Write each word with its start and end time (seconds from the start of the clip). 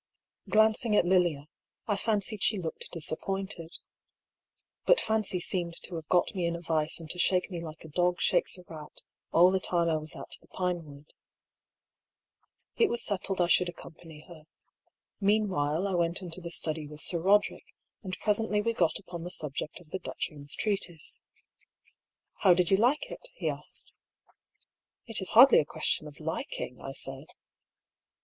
Glancing 0.49 0.95
at 0.95 1.05
Lilia, 1.05 1.47
I 1.87 1.95
fancied 1.95 2.41
she 2.41 2.57
looked 2.57 2.89
disappointed. 2.91 3.77
But 4.87 4.99
Fancy 4.99 5.39
seemed 5.39 5.75
to 5.83 5.93
have 5.93 6.07
got 6.07 6.33
me 6.33 6.47
in 6.47 6.55
a 6.55 6.59
vice 6.59 6.99
and 6.99 7.07
to 7.11 7.19
shake 7.19 7.51
me 7.51 7.61
like 7.61 7.83
a 7.83 7.87
dog 7.87 8.19
shakes 8.19 8.57
a 8.57 8.63
rat, 8.67 9.03
all 9.31 9.51
the 9.51 9.59
time 9.59 9.87
I 9.89 9.97
was 9.97 10.15
at 10.15 10.31
the 10.41 10.47
Pinewood. 10.47 11.13
It 12.77 12.89
was 12.89 13.03
settled 13.03 13.39
I 13.39 13.45
should 13.45 13.69
accompany 13.69 14.21
her. 14.21 14.45
Meanwhile 15.19 15.87
I 15.87 15.93
went 15.93 16.23
into 16.23 16.41
the 16.41 16.49
study 16.49 16.87
with 16.87 16.99
Sir 17.01 17.19
Roderick, 17.19 17.75
and 18.01 18.17
presently 18.17 18.59
we 18.59 18.73
got 18.73 18.97
upon 18.97 19.21
the 19.21 19.29
subject 19.29 19.79
of 19.79 19.91
the 19.91 19.99
Dutchman's 19.99 20.55
treatise." 20.55 21.21
How 22.41 22.55
did 22.55 22.71
you 22.71 22.77
like 22.77 23.11
it?" 23.11 23.27
he 23.35 23.51
asked." 23.51 23.91
It 25.05 25.21
is 25.21 25.29
hardly 25.37 25.59
a 25.59 25.63
question 25.63 26.07
of 26.07 26.19
liking," 26.19 26.81
I 26.81 26.93
said. 26.93 27.27